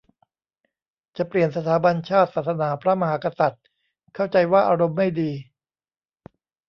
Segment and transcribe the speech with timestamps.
[1.17, 3.65] จะเปลี่ยนสถาบันชาติ ศาสนา พระมหากษัตริย์
[4.15, 5.31] เข้าใจว่าอารมณ์ไม่ดี